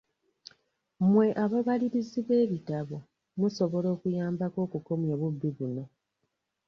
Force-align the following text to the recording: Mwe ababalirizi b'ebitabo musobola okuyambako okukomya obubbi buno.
Mwe 1.09 1.27
ababalirizi 1.43 2.19
b'ebitabo 2.27 2.97
musobola 3.39 3.87
okuyambako 3.95 4.57
okukomya 4.67 5.11
obubbi 5.15 5.49
buno. 5.57 5.83